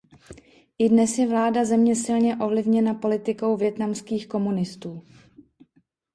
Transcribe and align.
I 0.79 0.89
dnes 0.89 1.17
je 1.17 1.27
vláda 1.27 1.65
země 1.65 1.95
silně 1.95 2.35
ovlivněna 2.35 2.93
politikou 2.93 3.57
vietnamských 3.57 4.27
komunistů. 4.27 5.03